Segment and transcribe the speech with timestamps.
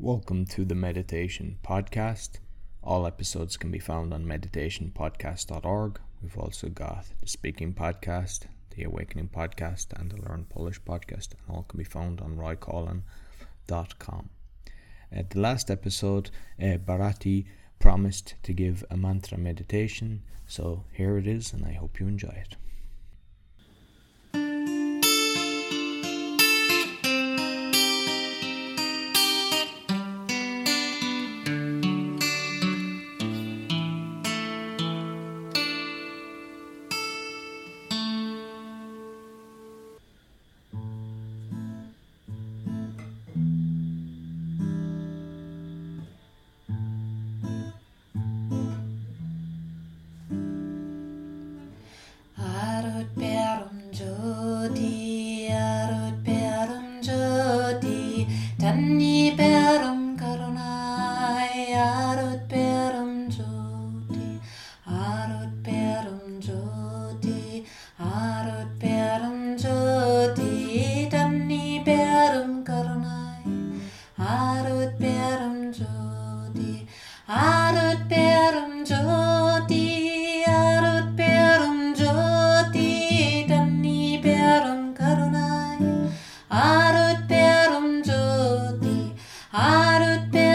[0.00, 2.38] Welcome to the Meditation Podcast.
[2.84, 5.98] All episodes can be found on meditationpodcast.org.
[6.22, 11.32] We've also got the Speaking Podcast, the Awakening Podcast, and the Learn Polish Podcast.
[11.32, 14.30] And all can be found on roycoughlan.com.
[15.10, 16.30] At the last episode,
[16.62, 17.46] uh, Bharati
[17.80, 22.40] promised to give a mantra meditation, so here it is, and I hope you enjoy
[22.46, 22.54] it.
[67.98, 73.42] 아룻 배름 조디 담니 배름 가로나이.
[74.16, 76.86] 하룻배름 조디
[77.26, 85.78] 하룻배름 조디 하룻배름 조디 담니 배름 가로나이.
[86.48, 89.14] 하룻배름 조디
[89.50, 90.47] 하룻배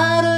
[0.00, 0.29] arut-perum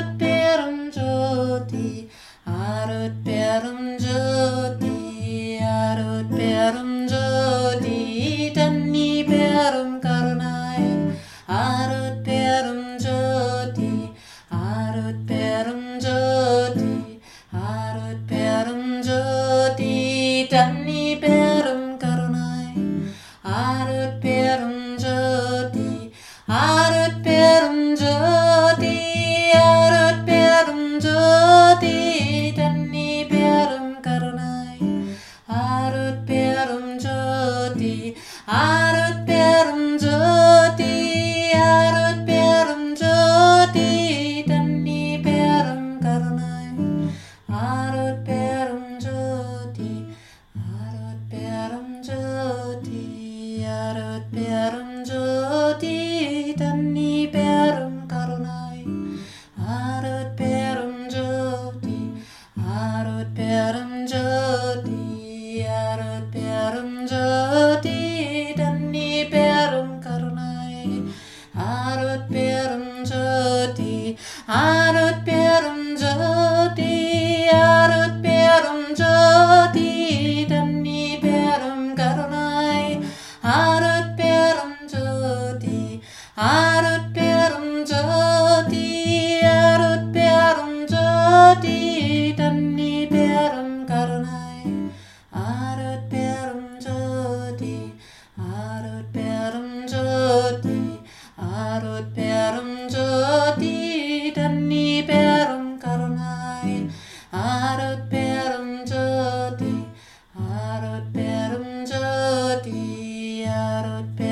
[113.52, 114.31] jyothi,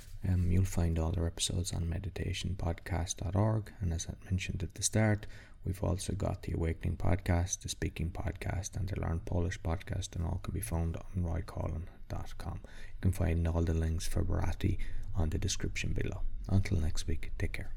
[0.27, 3.71] Um, you'll find all our episodes on meditationpodcast.org.
[3.81, 5.25] And as I mentioned at the start,
[5.65, 10.25] we've also got the Awakening Podcast, the Speaking Podcast, and the Learn Polish Podcast, and
[10.25, 12.59] all can be found on roycoughlan.com.
[12.63, 14.77] You can find all the links for Bharati
[15.15, 16.21] on the description below.
[16.49, 17.71] Until next week, take care.